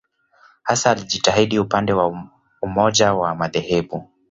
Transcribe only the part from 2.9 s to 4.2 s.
wa madhehebu.